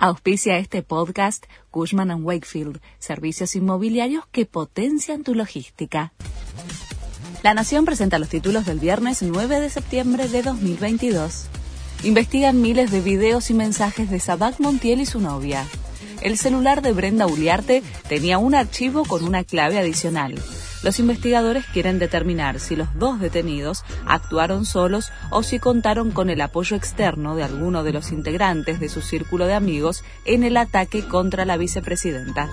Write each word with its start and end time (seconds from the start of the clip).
Auspicia 0.00 0.58
este 0.58 0.84
podcast 0.84 1.44
Cushman⁇ 1.72 2.10
Wakefield, 2.22 2.80
servicios 3.00 3.56
inmobiliarios 3.56 4.24
que 4.30 4.46
potencian 4.46 5.24
tu 5.24 5.34
logística. 5.34 6.12
La 7.42 7.52
Nación 7.52 7.84
presenta 7.84 8.20
los 8.20 8.28
títulos 8.28 8.64
del 8.64 8.78
viernes 8.78 9.22
9 9.22 9.58
de 9.58 9.68
septiembre 9.68 10.28
de 10.28 10.44
2022. 10.44 11.46
Investigan 12.04 12.62
miles 12.62 12.92
de 12.92 13.00
videos 13.00 13.50
y 13.50 13.54
mensajes 13.54 14.08
de 14.08 14.20
Sabac 14.20 14.60
Montiel 14.60 15.00
y 15.00 15.06
su 15.06 15.18
novia. 15.18 15.66
El 16.20 16.38
celular 16.38 16.80
de 16.80 16.92
Brenda 16.92 17.26
Uliarte 17.26 17.82
tenía 18.08 18.38
un 18.38 18.54
archivo 18.54 19.04
con 19.04 19.24
una 19.24 19.42
clave 19.42 19.80
adicional. 19.80 20.36
Los 20.82 21.00
investigadores 21.00 21.66
quieren 21.66 21.98
determinar 21.98 22.60
si 22.60 22.76
los 22.76 22.94
dos 22.98 23.18
detenidos 23.18 23.82
actuaron 24.06 24.64
solos 24.64 25.10
o 25.30 25.42
si 25.42 25.58
contaron 25.58 26.12
con 26.12 26.30
el 26.30 26.40
apoyo 26.40 26.76
externo 26.76 27.34
de 27.34 27.42
alguno 27.42 27.82
de 27.82 27.92
los 27.92 28.12
integrantes 28.12 28.78
de 28.78 28.88
su 28.88 29.00
círculo 29.00 29.46
de 29.46 29.54
amigos 29.54 30.04
en 30.24 30.44
el 30.44 30.56
ataque 30.56 31.06
contra 31.06 31.44
la 31.44 31.56
vicepresidenta. 31.56 32.48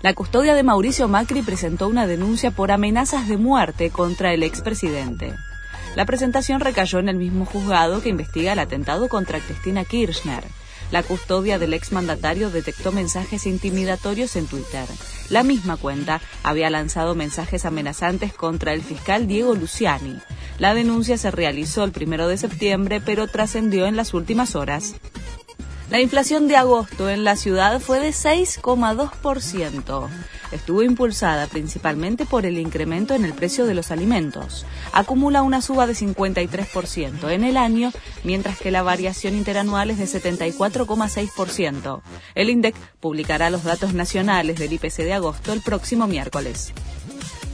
La 0.00 0.14
custodia 0.14 0.54
de 0.54 0.62
Mauricio 0.62 1.08
Macri 1.08 1.42
presentó 1.42 1.88
una 1.88 2.06
denuncia 2.06 2.52
por 2.52 2.70
amenazas 2.70 3.26
de 3.26 3.36
muerte 3.36 3.90
contra 3.90 4.32
el 4.32 4.44
expresidente. 4.44 5.34
La 5.96 6.06
presentación 6.06 6.60
recayó 6.60 7.00
en 7.00 7.08
el 7.08 7.16
mismo 7.16 7.44
juzgado 7.44 8.00
que 8.00 8.10
investiga 8.10 8.52
el 8.52 8.60
atentado 8.60 9.08
contra 9.08 9.40
Cristina 9.40 9.84
Kirchner. 9.84 10.44
La 10.90 11.02
custodia 11.02 11.58
del 11.58 11.74
exmandatario 11.74 12.50
detectó 12.50 12.92
mensajes 12.92 13.46
intimidatorios 13.46 14.36
en 14.36 14.46
Twitter. 14.46 14.86
La 15.28 15.42
misma 15.42 15.76
cuenta 15.76 16.20
había 16.42 16.70
lanzado 16.70 17.14
mensajes 17.14 17.66
amenazantes 17.66 18.32
contra 18.32 18.72
el 18.72 18.82
fiscal 18.82 19.26
Diego 19.26 19.54
Luciani. 19.54 20.18
La 20.58 20.74
denuncia 20.74 21.18
se 21.18 21.30
realizó 21.30 21.84
el 21.84 21.92
primero 21.92 22.26
de 22.26 22.38
septiembre, 22.38 23.00
pero 23.00 23.28
trascendió 23.28 23.86
en 23.86 23.96
las 23.96 24.14
últimas 24.14 24.56
horas. 24.56 24.94
La 25.90 26.00
inflación 26.02 26.48
de 26.48 26.56
agosto 26.56 27.08
en 27.08 27.24
la 27.24 27.34
ciudad 27.34 27.80
fue 27.80 27.98
de 27.98 28.10
6,2%. 28.10 30.08
Estuvo 30.52 30.82
impulsada 30.82 31.46
principalmente 31.46 32.26
por 32.26 32.44
el 32.44 32.58
incremento 32.58 33.14
en 33.14 33.24
el 33.24 33.32
precio 33.32 33.64
de 33.64 33.72
los 33.72 33.90
alimentos. 33.90 34.66
Acumula 34.92 35.40
una 35.40 35.62
suba 35.62 35.86
de 35.86 35.94
53% 35.94 37.30
en 37.30 37.42
el 37.42 37.56
año, 37.56 37.90
mientras 38.22 38.58
que 38.58 38.70
la 38.70 38.82
variación 38.82 39.34
interanual 39.34 39.90
es 39.90 39.96
de 39.96 40.04
74,6%. 40.04 42.02
El 42.34 42.50
INDEC 42.50 42.74
publicará 43.00 43.48
los 43.48 43.64
datos 43.64 43.94
nacionales 43.94 44.58
del 44.58 44.74
IPC 44.74 44.96
de 44.98 45.14
agosto 45.14 45.54
el 45.54 45.62
próximo 45.62 46.06
miércoles. 46.06 46.74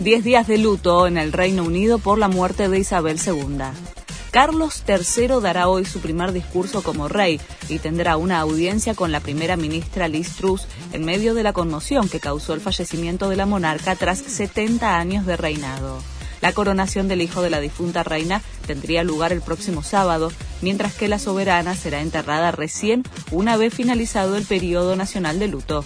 Diez 0.00 0.24
días 0.24 0.48
de 0.48 0.58
luto 0.58 1.06
en 1.06 1.18
el 1.18 1.32
Reino 1.32 1.62
Unido 1.62 2.00
por 2.00 2.18
la 2.18 2.26
muerte 2.26 2.68
de 2.68 2.80
Isabel 2.80 3.20
II. 3.24 3.93
Carlos 4.34 4.82
III 4.88 5.40
dará 5.40 5.68
hoy 5.68 5.84
su 5.84 6.00
primer 6.00 6.32
discurso 6.32 6.82
como 6.82 7.06
rey 7.06 7.40
y 7.68 7.78
tendrá 7.78 8.16
una 8.16 8.40
audiencia 8.40 8.96
con 8.96 9.12
la 9.12 9.20
primera 9.20 9.56
ministra 9.56 10.08
Liz 10.08 10.34
Truss 10.34 10.66
en 10.92 11.04
medio 11.04 11.34
de 11.34 11.44
la 11.44 11.52
conmoción 11.52 12.08
que 12.08 12.18
causó 12.18 12.52
el 12.52 12.60
fallecimiento 12.60 13.28
de 13.28 13.36
la 13.36 13.46
monarca 13.46 13.94
tras 13.94 14.18
70 14.18 14.98
años 14.98 15.24
de 15.24 15.36
reinado. 15.36 16.02
La 16.40 16.52
coronación 16.52 17.06
del 17.06 17.22
hijo 17.22 17.42
de 17.42 17.50
la 17.50 17.60
difunta 17.60 18.02
reina 18.02 18.42
tendría 18.66 19.04
lugar 19.04 19.32
el 19.32 19.40
próximo 19.40 19.84
sábado, 19.84 20.32
mientras 20.62 20.94
que 20.94 21.06
la 21.06 21.20
soberana 21.20 21.76
será 21.76 22.00
enterrada 22.00 22.50
recién 22.50 23.04
una 23.30 23.56
vez 23.56 23.72
finalizado 23.72 24.36
el 24.36 24.44
periodo 24.44 24.96
nacional 24.96 25.38
de 25.38 25.46
luto. 25.46 25.84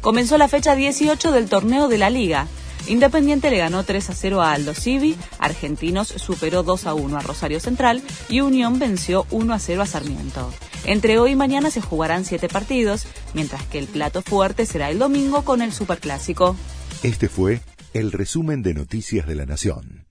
Comenzó 0.00 0.36
la 0.36 0.48
fecha 0.48 0.74
18 0.74 1.30
del 1.30 1.48
torneo 1.48 1.86
de 1.86 1.98
la 1.98 2.10
liga. 2.10 2.48
Independiente 2.88 3.50
le 3.50 3.58
ganó 3.58 3.82
3 3.82 4.10
a 4.10 4.14
0 4.14 4.42
a 4.42 4.52
Aldo 4.52 4.72
Civi, 4.72 5.16
Argentinos 5.38 6.08
superó 6.08 6.62
2 6.62 6.86
a 6.86 6.94
1 6.94 7.16
a 7.16 7.20
Rosario 7.20 7.58
Central 7.58 8.02
y 8.28 8.40
Unión 8.40 8.78
venció 8.78 9.26
1 9.30 9.54
a 9.54 9.58
0 9.58 9.82
a 9.82 9.86
Sarmiento. 9.86 10.52
Entre 10.84 11.18
hoy 11.18 11.32
y 11.32 11.36
mañana 11.36 11.70
se 11.70 11.80
jugarán 11.80 12.24
7 12.24 12.48
partidos, 12.48 13.06
mientras 13.34 13.64
que 13.64 13.78
el 13.78 13.86
plato 13.86 14.22
fuerte 14.22 14.66
será 14.66 14.90
el 14.90 15.00
domingo 15.00 15.44
con 15.44 15.62
el 15.62 15.72
Superclásico. 15.72 16.56
Este 17.02 17.28
fue 17.28 17.60
el 17.92 18.12
resumen 18.12 18.62
de 18.62 18.74
Noticias 18.74 19.26
de 19.26 19.34
la 19.34 19.46
Nación. 19.46 20.05